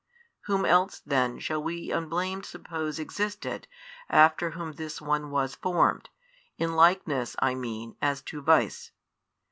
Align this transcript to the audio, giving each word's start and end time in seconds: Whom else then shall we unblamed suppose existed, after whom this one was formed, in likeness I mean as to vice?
Whom 0.45 0.65
else 0.65 0.99
then 1.05 1.37
shall 1.37 1.61
we 1.61 1.91
unblamed 1.91 2.43
suppose 2.47 2.97
existed, 2.97 3.67
after 4.09 4.49
whom 4.57 4.71
this 4.71 4.99
one 4.99 5.29
was 5.29 5.53
formed, 5.53 6.09
in 6.57 6.75
likeness 6.75 7.35
I 7.37 7.53
mean 7.53 7.95
as 8.01 8.23
to 8.23 8.41
vice? 8.41 8.89